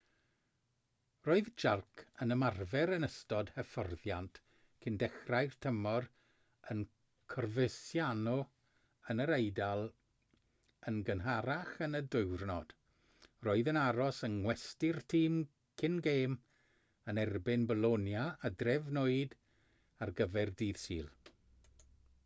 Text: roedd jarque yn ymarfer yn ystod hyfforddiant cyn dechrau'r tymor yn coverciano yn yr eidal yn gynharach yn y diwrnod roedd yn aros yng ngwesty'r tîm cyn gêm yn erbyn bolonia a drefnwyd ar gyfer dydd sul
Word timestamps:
roedd 1.25 1.49
jarque 1.63 2.03
yn 2.25 2.35
ymarfer 2.35 2.91
yn 2.95 3.07
ystod 3.07 3.51
hyfforddiant 3.57 4.39
cyn 4.85 4.95
dechrau'r 5.03 5.53
tymor 5.65 6.07
yn 6.75 6.81
coverciano 7.35 8.33
yn 9.13 9.25
yr 9.27 9.33
eidal 9.37 9.85
yn 10.93 10.97
gynharach 11.11 11.71
yn 11.89 12.01
y 12.01 12.03
diwrnod 12.17 12.75
roedd 13.49 13.71
yn 13.75 13.81
aros 13.85 14.23
yng 14.31 14.41
ngwesty'r 14.41 15.01
tîm 15.15 15.37
cyn 15.83 16.03
gêm 16.11 16.37
yn 17.13 17.23
erbyn 17.27 17.69
bolonia 17.73 18.25
a 18.51 18.55
drefnwyd 18.65 19.39
ar 20.07 20.17
gyfer 20.23 20.57
dydd 20.63 20.85
sul 20.89 21.13